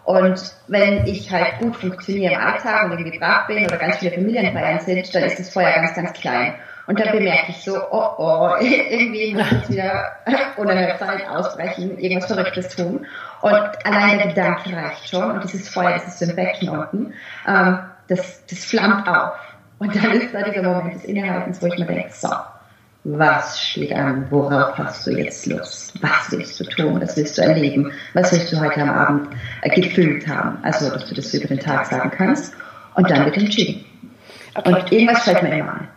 [0.06, 4.14] Und wenn ich halt gut funktioniere im Alltag und irgendwie brav bin oder ganz viele
[4.14, 6.56] Familienfeiern sind, dann ist das Feuer ganz, ganz klein.
[6.86, 10.16] Und dann bemerke ich so, oh oh, irgendwie muss ich wieder
[10.56, 13.06] unerhört sein, ausbrechen, irgendwas Verrücktes tun.
[13.42, 15.32] Und allein der Gedanke reicht schon.
[15.32, 17.14] Und dieses Feuer, das ist so im Becken unten,
[17.46, 19.34] ähm, das, das flammt auf.
[19.80, 22.30] Und dann ist da dieser Moment des Innehaltens, wo ich mir denke, so,
[23.04, 24.26] was steht an?
[24.30, 25.94] Worauf hast du jetzt Lust?
[26.02, 27.00] Was willst du tun?
[27.00, 27.92] Was willst du erleben?
[28.14, 29.30] Was willst du heute am Abend
[29.62, 30.58] äh, gefühlt haben?
[30.64, 32.54] Also, dass du das über den Tag sagen kannst.
[32.96, 33.86] Und dann wird entschieden.
[34.66, 35.88] Und irgendwas fällt mir immer an.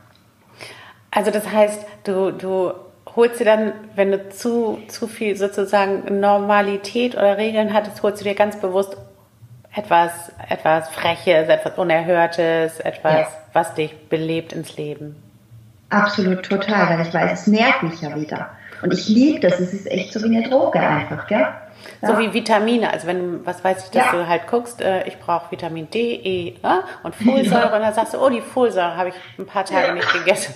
[1.10, 2.72] Also, das heißt, du, du
[3.16, 8.24] holst dir dann, wenn du zu, zu viel sozusagen Normalität oder Regeln hattest, holst du
[8.24, 8.96] dir ganz bewusst
[9.74, 13.28] etwas, etwas Freches, etwas Unerhörtes, etwas, ja.
[13.52, 15.16] was dich belebt ins Leben.
[15.90, 18.50] Absolut, total, weil ich weiß, es nährt mich ja wieder.
[18.82, 21.46] Und ich liebe das, es ist echt so wie eine Droge einfach, gell?
[22.02, 22.08] Ja.
[22.08, 24.12] So wie Vitamine, also wenn, was weiß ich, dass ja.
[24.12, 28.14] du halt guckst, äh, ich brauche Vitamin D, E äh, und Folsäure und dann sagst
[28.14, 30.54] du, oh, die Folsäure habe ich ein paar Tage nicht gegessen.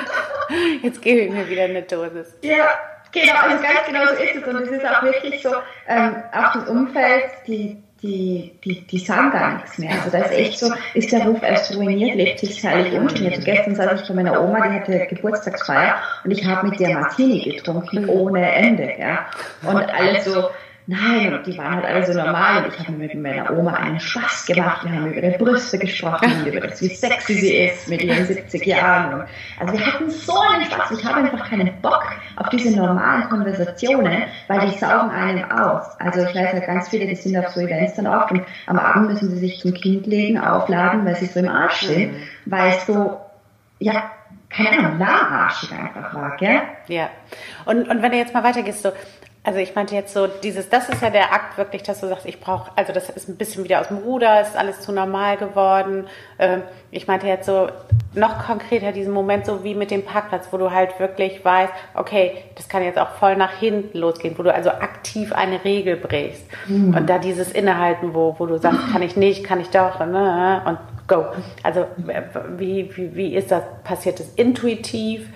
[0.82, 2.34] Jetzt gebe ich mir wieder eine Dosis.
[2.42, 2.68] Ja,
[3.12, 5.50] genau, also ganz genau so ist es und es ist auch wirklich so,
[5.86, 9.92] ähm, auch das Umfeld, die die, die, die sagen gar nichts mehr.
[9.92, 13.36] Also da ist echt so, ist der Ruf erst ruiniert, lebt sich herrlich ungeniert.
[13.36, 16.98] So gestern saß ich bei meiner Oma, die hatte Geburtstagsfeier und ich habe mit der
[16.98, 18.92] Martini getrunken ohne Ende.
[18.98, 19.26] Ja.
[19.62, 20.48] Und alles so,
[20.86, 24.00] Nein, und die waren halt alle so normal und ich habe mit meiner Oma einen
[24.00, 24.84] Spaß gemacht.
[24.84, 28.66] Wir haben über ihre Brüste gesprochen, über das, wie sexy sie ist mit ihren 70
[28.66, 29.24] Jahren.
[29.58, 30.98] Also wir hatten so einen Spaß.
[30.98, 32.04] Ich habe einfach keinen Bock
[32.36, 35.86] auf diese normalen Konversationen, weil die saugen einen aus.
[36.00, 38.78] Also ich weiß ja ganz viele, die sind auf so Events dann oft und am
[38.78, 42.16] Abend müssen sie sich zum Kind legen, aufladen, weil sie so im Arsch sind,
[42.46, 43.20] weil es so,
[43.78, 44.10] ja,
[44.48, 46.62] keine Ahnung, lahmarschig einfach war, gell?
[46.88, 47.10] Ja.
[47.64, 48.90] Und, und wenn du jetzt mal weitergehst, so,
[49.42, 52.26] Also ich meinte jetzt so, dieses, das ist ja der Akt wirklich, dass du sagst,
[52.26, 55.38] ich brauche, also das ist ein bisschen wieder aus dem Ruder, ist alles zu normal
[55.38, 56.06] geworden.
[56.38, 57.68] Ähm, ich meinte jetzt so,
[58.12, 62.44] noch konkreter diesen Moment so wie mit dem Parkplatz, wo du halt wirklich weißt, okay,
[62.56, 66.44] das kann jetzt auch voll nach hinten losgehen, wo du also aktiv eine Regel brichst.
[66.66, 66.94] Mhm.
[66.94, 70.62] Und da dieses Innehalten, wo, wo du sagst, kann ich nicht, kann ich doch, ne,
[70.66, 71.24] und go.
[71.62, 71.86] Also
[72.58, 73.62] wie, wie, wie ist das?
[73.84, 75.28] Passiert es intuitiv,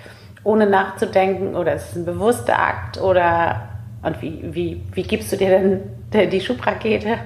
[0.42, 3.68] ohne nachzudenken oder ist es ein bewusster Akt oder
[4.04, 5.80] und wie, wie, wie gibst du dir
[6.12, 7.18] denn die Schubrakete?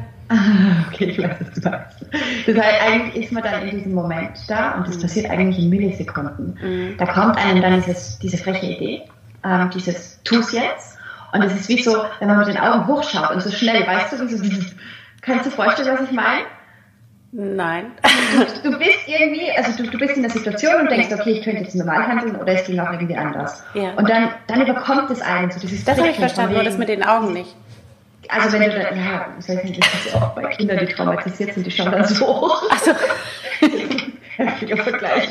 [0.88, 2.04] okay, ich weiß, was du sagst.
[2.46, 5.70] Das heißt, eigentlich ist man dann in diesem Moment da und das passiert eigentlich in
[5.70, 6.58] Millisekunden.
[6.62, 6.96] Mhm.
[6.98, 9.02] Da kommt einem dann dieses, diese freche Idee,
[9.44, 10.98] ähm, dieses Tu's jetzt.
[11.32, 14.12] Und es ist wie so, wenn man mit den Augen hochschaut und so schnell, weißt
[14.12, 14.66] du, wie so,
[15.20, 16.44] kannst du vorstellen, was ich meine?
[17.30, 17.92] Nein.
[18.62, 21.42] Du, du, bist irgendwie, also du, du bist in der Situation und denkst, okay, ich
[21.42, 23.62] könnte jetzt normal handeln oder es ging auch irgendwie anders.
[23.74, 23.92] Ja.
[23.96, 26.88] Und dann, dann überkommt es einen so dieses Das habe ich verstanden, nur das mit
[26.88, 27.54] den Augen nicht.
[28.30, 31.54] Also, wenn du dann, ja, ich weiß nicht, das ist auch bei Kindern, die traumatisiert
[31.54, 32.62] sind, die schauen dann so hoch.
[32.70, 32.92] Also
[34.36, 35.28] heftiger Vergleich.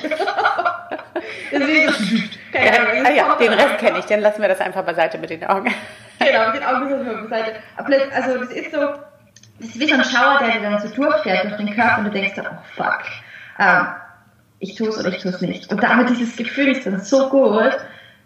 [2.53, 5.43] Ahnung, ah, ja, den Rest kenne ich, dann lassen wir das einfach beiseite mit den
[5.45, 5.71] Augen.
[6.19, 7.55] Genau, mit den Augen lassen wir beiseite.
[7.75, 8.79] Also das ist so,
[9.59, 12.05] das ist wie so ein Schauer, der dir dann so durchfährt durch den Körper und
[12.05, 13.01] du denkst dann, oh fuck,
[13.59, 13.87] ähm,
[14.59, 15.71] ich tue es oder ich tue es nicht.
[15.71, 17.77] Und damit dieses Gefühl ist dann so gut,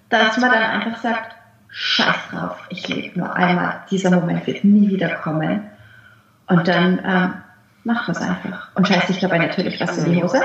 [0.09, 1.35] dass man dann einfach sagt,
[1.69, 5.69] scheiß drauf, ich lebe nur einmal, dieser Moment wird nie wieder kommen.
[6.47, 7.33] Und dann ähm,
[7.83, 8.75] macht man es einfach.
[8.75, 10.41] Und scheißt sich dabei natürlich was in die Hose,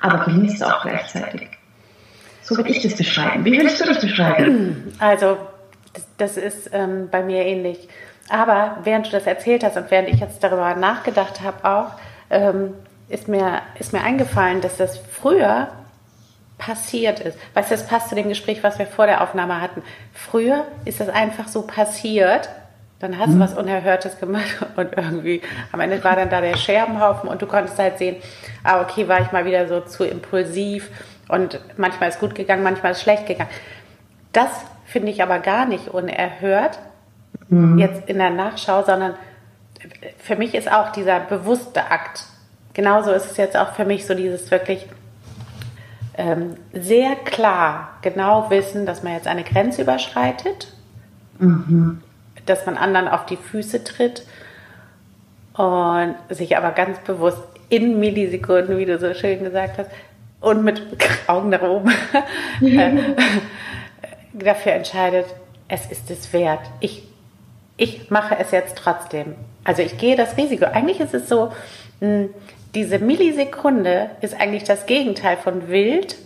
[0.00, 1.48] aber genießt es auch gleichzeitig.
[2.42, 3.44] So würde ich das beschreiben.
[3.44, 4.92] Wie würdest du das beschreiben?
[4.98, 5.38] Also,
[5.92, 7.88] das, das ist ähm, bei mir ähnlich.
[8.28, 11.90] Aber während du das erzählt hast und während ich jetzt darüber nachgedacht habe auch,
[12.30, 12.74] ähm,
[13.08, 15.68] ist, mir, ist mir eingefallen, dass das früher
[16.58, 17.38] passiert ist.
[17.54, 19.82] Weißt du, das passt zu dem Gespräch, was wir vor der Aufnahme hatten.
[20.12, 22.48] Früher ist das einfach so passiert.
[23.00, 23.40] Dann hast du mhm.
[23.40, 25.40] was Unerhörtes gemacht und irgendwie
[25.72, 28.16] am Ende war dann da der Scherbenhaufen und du konntest halt sehen,
[28.62, 30.90] ah, okay, war ich mal wieder so zu impulsiv
[31.28, 33.50] und manchmal ist gut gegangen, manchmal ist schlecht gegangen.
[34.32, 34.50] Das
[34.84, 36.78] finde ich aber gar nicht unerhört,
[37.50, 37.78] mhm.
[37.78, 39.14] jetzt in der Nachschau, sondern
[40.18, 42.24] für mich ist auch dieser bewusste Akt,
[42.74, 44.86] genauso ist es jetzt auch für mich so dieses wirklich
[46.16, 50.72] ähm, sehr klar genau wissen, dass man jetzt eine Grenze überschreitet,
[51.38, 52.02] mhm.
[52.46, 54.26] dass man anderen auf die Füße tritt
[55.54, 59.90] und sich aber ganz bewusst in Millisekunden, wie du so schön gesagt hast,
[60.40, 60.82] und mit
[61.26, 61.90] Augen nach oben
[62.60, 62.90] äh,
[64.32, 65.26] dafür entscheidet,
[65.68, 66.60] es ist es wert.
[66.80, 67.08] Ich
[67.80, 69.34] ich mache es jetzt trotzdem.
[69.64, 70.66] Also ich gehe das Risiko.
[70.66, 71.50] Eigentlich ist es so,
[72.00, 72.28] hm,
[72.74, 76.16] diese Millisekunde ist eigentlich das Gegenteil von wild.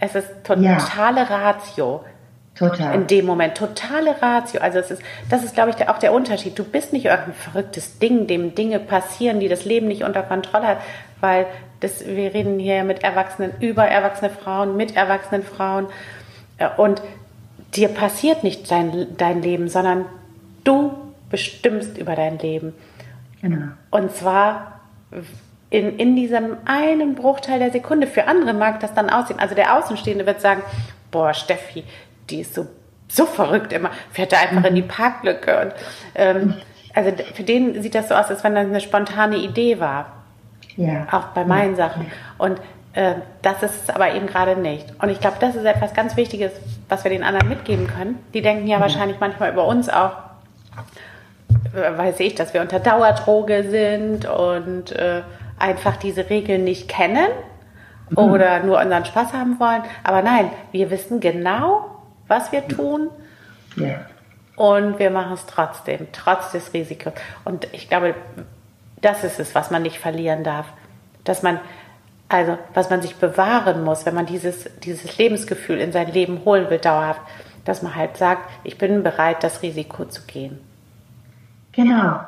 [0.00, 1.24] Es ist totale ja.
[1.24, 2.04] Ratio.
[2.54, 2.94] Total.
[2.94, 3.56] In dem Moment.
[3.56, 4.60] Totale Ratio.
[4.60, 6.58] Also es ist, das ist, glaube ich, auch der Unterschied.
[6.58, 10.66] Du bist nicht irgendein verrücktes Ding, dem Dinge passieren, die das Leben nicht unter Kontrolle
[10.66, 10.78] hat,
[11.22, 11.46] weil
[11.80, 15.86] das, wir reden hier mit Erwachsenen, über erwachsene Frauen, mit erwachsenen Frauen.
[16.58, 17.00] Äh, und
[17.74, 20.04] dir passiert nicht dein, dein Leben, sondern
[20.68, 20.92] Du
[21.30, 22.74] bestimmst über dein Leben.
[23.40, 23.68] Genau.
[23.90, 24.80] Und zwar
[25.70, 28.06] in, in diesem einen Bruchteil der Sekunde.
[28.06, 29.38] Für andere mag das dann aussehen.
[29.38, 30.62] Also der Außenstehende wird sagen,
[31.10, 31.84] boah, Steffi,
[32.28, 32.66] die ist so,
[33.08, 35.58] so verrückt immer, fährt da einfach in die Parklücke.
[35.58, 35.74] Und,
[36.14, 36.54] ähm,
[36.94, 40.12] also für den sieht das so aus, als wenn das eine spontane Idee war.
[40.76, 41.06] Ja.
[41.10, 41.88] Auch bei meinen ja.
[41.88, 42.06] Sachen.
[42.36, 42.60] Und
[42.92, 44.86] äh, das ist es aber eben gerade nicht.
[45.00, 46.52] Und ich glaube, das ist etwas ganz Wichtiges,
[46.90, 48.18] was wir den anderen mitgeben können.
[48.34, 48.82] Die denken ja, ja.
[48.82, 50.27] wahrscheinlich manchmal über uns auch,
[51.72, 55.22] weiß ich, dass wir unter Dauerdroge sind und äh,
[55.58, 57.28] einfach diese Regeln nicht kennen
[58.10, 58.18] mhm.
[58.18, 59.82] oder nur unseren Spaß haben wollen.
[60.04, 61.86] Aber nein, wir wissen genau,
[62.26, 63.10] was wir tun.
[63.76, 64.06] Ja.
[64.56, 67.12] Und wir machen es trotzdem, trotz des Risikos.
[67.44, 68.14] Und ich glaube,
[69.00, 70.66] das ist es, was man nicht verlieren darf.
[71.22, 71.60] Dass man,
[72.28, 76.70] also, was man sich bewahren muss, wenn man dieses, dieses Lebensgefühl in sein Leben holen
[76.70, 77.20] will, dauerhaft,
[77.64, 80.58] dass man halt sagt, ich bin bereit, das Risiko zu gehen.
[81.78, 82.18] Genau.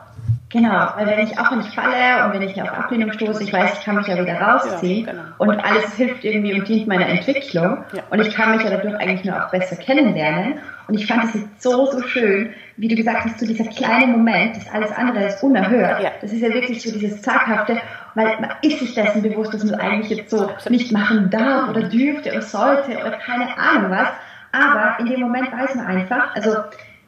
[0.49, 3.79] Genau, weil wenn ich auch nicht falle und wenn ich auf Ablehnung stoße, ich weiß,
[3.79, 5.25] ich kann mich ja wieder rausziehen ja, genau.
[5.39, 8.03] und alles hilft irgendwie und dient meiner Entwicklung ja.
[8.11, 10.59] und ich kann mich ja dadurch eigentlich nur auch besser kennenlernen
[10.89, 14.09] und ich fand es jetzt so, so schön, wie du gesagt hast, so dieser kleine
[14.09, 16.11] Moment, das alles andere ist unerhört, ja.
[16.21, 17.81] das ist ja wirklich so dieses zaghafte,
[18.15, 21.89] weil man ist sich dessen bewusst, dass man eigentlich jetzt so nicht machen darf oder
[21.89, 24.09] dürfte oder sollte oder keine Ahnung was,
[24.53, 26.57] aber in dem Moment weiß man einfach, also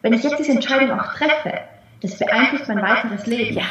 [0.03, 1.53] wenn ich jetzt diese Entscheidung auch treffe,
[2.03, 3.57] das beeinflusst mein weiteres Leben.
[3.59, 3.65] Ja.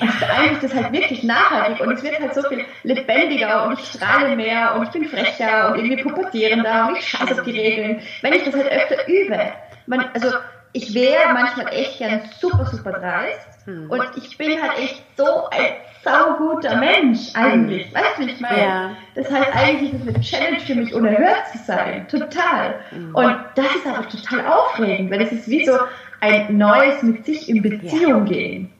[0.00, 3.78] Und es beeinflusst es halt wirklich nachhaltig und es wird halt so viel lebendiger und
[3.78, 7.58] ich strahle mehr und ich bin frecher und irgendwie pubertierender und ich scheiße auf die
[7.58, 8.00] Regeln.
[8.22, 9.52] Wenn ich das halt öfter übe,
[9.86, 10.28] man, also
[10.72, 13.66] ich wäre manchmal echt gern super, super dreist.
[13.66, 13.90] Hm.
[13.90, 15.66] Und ich bin halt echt so ein
[16.04, 17.92] sauguter Mensch eigentlich.
[17.92, 18.62] Weißt du, wie ich meine?
[18.62, 18.90] Ja.
[19.14, 22.06] Das heißt, eigentlich ist es eine Challenge für mich, unerhört zu sein.
[22.08, 22.76] Total.
[22.90, 23.14] Hm.
[23.14, 25.72] Und das ist aber total aufregend, weil es ist wie so
[26.20, 28.32] ein neues mit sich in Beziehung ja.
[28.32, 28.70] gehen.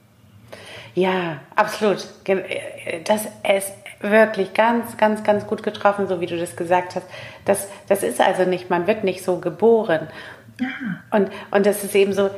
[0.95, 2.07] Ja, absolut.
[3.05, 3.25] Das
[3.57, 7.05] ist wirklich ganz, ganz, ganz gut getroffen, so wie du das gesagt hast.
[7.45, 10.07] Das, das ist also nicht, man wird nicht so geboren.
[10.59, 10.67] Ja.
[11.11, 12.29] Und, und das ist eben so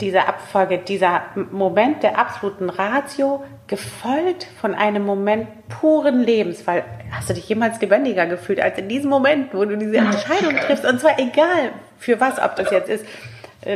[0.00, 6.66] diese Abfolge, dieser Moment der absoluten Ratio, gefolgt von einem Moment puren Lebens.
[6.66, 10.56] Weil hast du dich jemals lebendiger gefühlt als in diesem Moment, wo du diese Entscheidung
[10.56, 10.84] triffst?
[10.84, 13.04] Und zwar egal für was, ob das jetzt ist,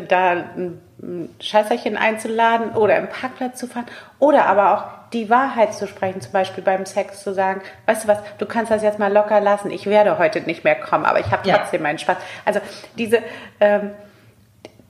[0.08, 3.86] da ein Scheißerchen einzuladen oder im Parkplatz zu fahren
[4.18, 8.08] oder aber auch die Wahrheit zu sprechen, zum Beispiel beim Sex zu sagen, weißt du
[8.08, 11.20] was, du kannst das jetzt mal locker lassen, ich werde heute nicht mehr kommen, aber
[11.20, 11.82] ich habe trotzdem ja.
[11.82, 12.16] meinen Spaß.
[12.44, 12.60] Also
[12.96, 13.18] diese,
[13.60, 13.90] ähm,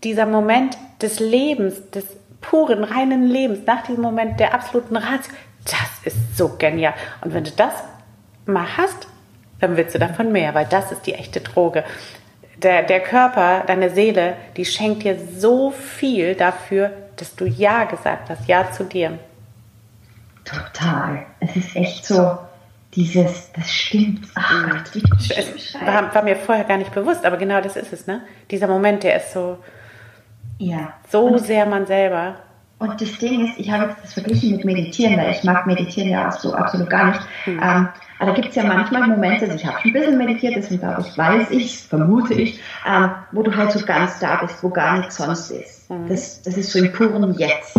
[0.04, 2.04] dieser Moment des Lebens, des
[2.40, 5.32] puren, reinen Lebens, nach diesem Moment der absoluten Ratio,
[5.64, 6.94] das ist so genial.
[7.22, 7.72] Und wenn du das
[8.46, 9.08] mal hast,
[9.60, 11.84] dann willst du davon mehr, weil das ist die echte Droge
[12.62, 18.30] der, der Körper, deine Seele, die schenkt dir so viel dafür, dass du Ja gesagt
[18.30, 19.18] hast, Ja zu dir.
[20.44, 21.24] Total.
[21.40, 22.38] Es ist echt so,
[22.94, 24.26] dieses, das stimmt.
[24.34, 25.02] Ach Gott, wie
[25.36, 28.22] es war, war, mir vorher gar nicht bewusst, aber genau das ist es, ne?
[28.50, 29.58] Dieser Moment, der ist so,
[30.58, 30.92] ja.
[31.08, 32.36] so und, sehr man selber.
[32.78, 36.10] Und das Ding ist, ich habe jetzt das verglichen mit Meditieren, weil ich mag Meditieren
[36.10, 37.20] ja auch so absolut gar nicht.
[37.44, 37.60] Hm.
[37.62, 37.88] Ähm,
[38.22, 41.00] aber da gibt es ja manchmal Momente, also ich habe ein bisschen meditiert, deswegen glaube
[41.04, 44.98] ich, weiß ich, vermute ich, ähm, wo du halt so ganz da bist, wo gar
[44.98, 45.90] nichts sonst ist.
[45.90, 46.08] Mhm.
[46.08, 47.76] Das, das ist so im puren Jetzt.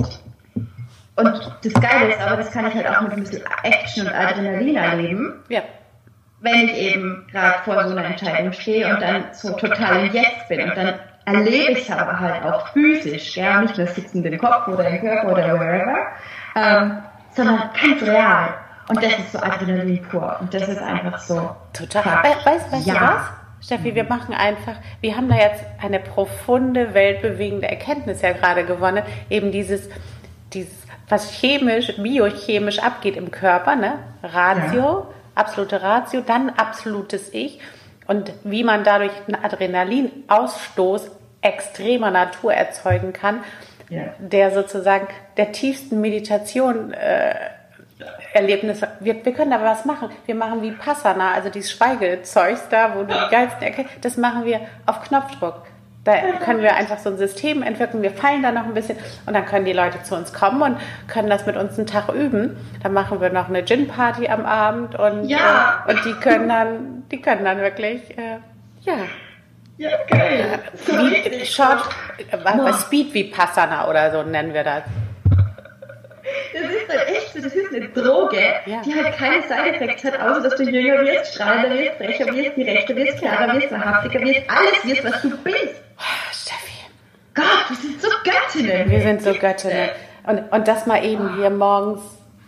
[1.16, 4.14] Und das Geile ist aber, das kann ich halt auch mit ein bisschen Action und
[4.14, 5.34] Adrenalin erleben.
[5.48, 5.62] Ja.
[6.42, 10.50] Wenn ich eben gerade vor so einer Entscheidung stehe und dann so total im Jetzt
[10.50, 14.38] bin und dann erlebe ich es aber halt auch physisch, ja, nicht nur sitzend im
[14.38, 16.00] Kopf oder im Körper oder wherever,
[16.58, 16.98] ähm,
[17.34, 18.56] sondern ganz real.
[18.88, 20.38] Und das ist so Adrenalin pur.
[20.42, 21.56] Und das ist einfach so.
[21.74, 22.24] Total.
[22.44, 22.94] Weißt, weißt ja.
[22.94, 23.22] du was?
[23.62, 29.04] Steffi, wir machen einfach, wir haben da jetzt eine profunde, weltbewegende Erkenntnis ja gerade gewonnen.
[29.30, 29.90] Eben dieses,
[30.52, 30.74] dieses,
[31.08, 34.00] was chemisch, biochemisch abgeht im Körper, ne?
[34.22, 35.08] Ratio, ja.
[35.36, 37.62] absolute Ratio, dann absolutes Ich.
[38.06, 43.46] Und wie man dadurch einen Adrenalinausstoß extremer Natur erzeugen kann,
[43.90, 44.14] ja.
[44.20, 47.34] der sozusagen der tiefsten Meditation äh,
[48.34, 48.88] Erlebnisse.
[49.00, 50.10] Wir, wir können aber was machen.
[50.26, 53.94] Wir machen wie Passana, also dieses Schweigezeugs da, wo du die geilsten erkennst.
[54.02, 55.64] Das machen wir auf Knopfdruck.
[56.04, 58.04] Da können wir einfach so ein System entwickeln.
[58.04, 60.78] Wir fallen da noch ein bisschen und dann können die Leute zu uns kommen und
[61.08, 62.58] können das mit uns einen Tag üben.
[62.82, 65.86] Dann machen wir noch eine Gin-Party am Abend und, ja.
[65.88, 68.40] äh, und die können dann, die können dann wirklich, äh,
[68.82, 68.96] ja.
[69.78, 70.60] Ja, geil.
[70.86, 74.84] Wie, Short, äh, Speed wie Passana oder so nennen wir das.
[76.54, 78.82] Das ist halt echt so, das ist eine Droge, ja.
[78.82, 82.96] die halt keine Side-Effects hat, außer dass du jünger wirst, strahlender wirst, frecher wirst, gerechter
[82.96, 85.82] wirst, klarer wirst, wahrhaftiger wirst, alles wirst, was du bist.
[85.98, 86.74] Oh, Steffi.
[87.34, 88.90] Gott, wir sind so Göttinnen.
[88.90, 89.90] Wir sind so Göttinnen.
[90.26, 92.02] Und, und das mal eben hier morgens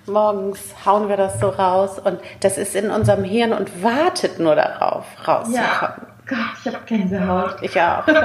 [0.08, 4.56] morgens hauen wir das so raus und das ist in unserem Hirn und wartet nur
[4.56, 5.56] darauf, rauszukommen.
[5.56, 6.15] Ja.
[6.28, 7.62] Gott, ich habe Gänsehaut.
[7.62, 8.04] Ich auch.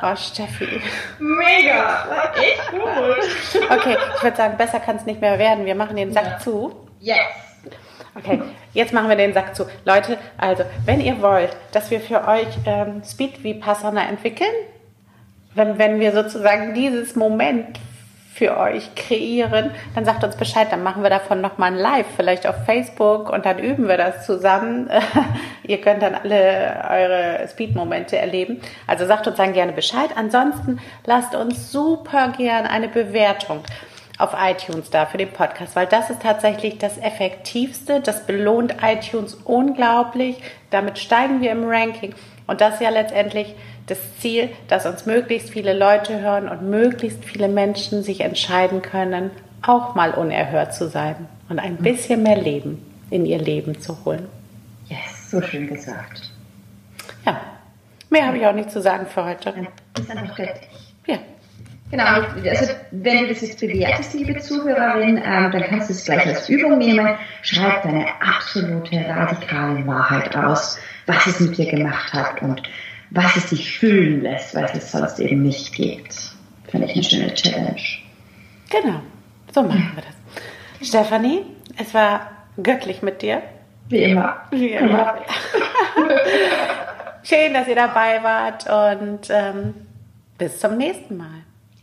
[0.00, 0.80] Oh, Steffi.
[1.18, 3.68] Mega, echt gut.
[3.68, 5.66] Okay, ich würde sagen, besser kann es nicht mehr werden.
[5.66, 6.38] Wir machen den Sack ja.
[6.38, 6.88] zu.
[7.00, 7.18] Yes.
[8.14, 8.40] Okay,
[8.74, 9.66] jetzt machen wir den Sack zu.
[9.84, 14.52] Leute, also, wenn ihr wollt, dass wir für euch ähm, Speed Vipassana entwickeln,
[15.54, 17.80] wenn, wenn wir sozusagen dieses Moment
[18.38, 22.46] für euch kreieren, dann sagt uns Bescheid, dann machen wir davon nochmal ein Live, vielleicht
[22.46, 24.88] auf Facebook und dann üben wir das zusammen.
[25.64, 28.60] Ihr könnt dann alle eure Speed-Momente erleben.
[28.86, 30.10] Also sagt uns dann gerne Bescheid.
[30.14, 33.64] Ansonsten lasst uns super gern eine Bewertung
[34.18, 38.00] auf iTunes da für den Podcast, weil das ist tatsächlich das Effektivste.
[38.00, 40.36] Das belohnt iTunes unglaublich.
[40.70, 42.14] Damit steigen wir im Ranking.
[42.46, 43.54] Und das ist ja letztendlich
[43.90, 49.30] das Ziel, dass uns möglichst viele Leute hören und möglichst viele Menschen sich entscheiden können,
[49.62, 54.28] auch mal unerhört zu sein und ein bisschen mehr Leben in ihr Leben zu holen.
[54.88, 56.30] Yes, so schön gesagt.
[57.26, 57.40] Ja,
[58.10, 59.54] mehr habe ich auch nicht zu sagen für heute.
[59.94, 60.70] Das ist einfach göttlich.
[61.06, 61.18] Ja.
[61.90, 66.26] Genau, also wenn du das jetzt bewertest, liebe Zuhörerin, ähm, dann kannst du es gleich
[66.26, 67.16] als Übung nehmen.
[67.40, 72.62] Schreib deine absolute radikale Wahrheit aus, was es mit dir gemacht hat und
[73.10, 76.14] was es dich fühlen lässt, weil es sonst eben nicht gibt.
[76.70, 77.80] Finde ich eine schöne Challenge.
[78.70, 79.00] Genau,
[79.52, 80.88] so machen wir das.
[80.88, 81.42] Stefanie,
[81.76, 82.30] es war
[82.62, 83.42] göttlich mit dir.
[83.88, 84.36] Wie immer.
[84.50, 85.24] Wie immer.
[87.22, 89.74] Schön, dass ihr dabei wart und ähm,
[90.38, 91.42] Bis zum nächsten Mal.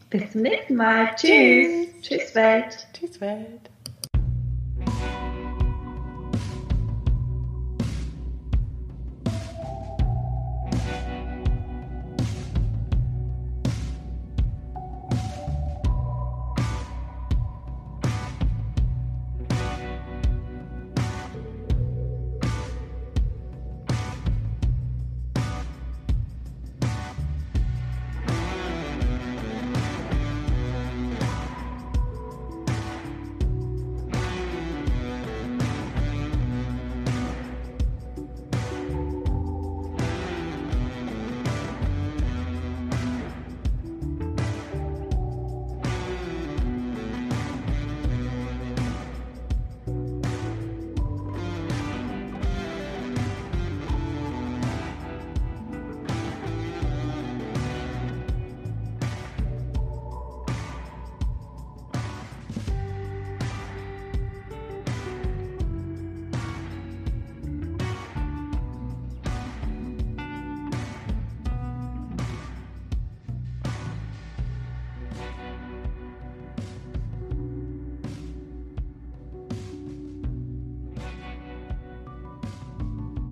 [0.10, 1.10] Bis zum nächsten Mal.
[1.16, 1.88] Tschüss.
[2.02, 2.88] Tschüss, Welt.
[2.94, 3.65] Tschüss, Welt.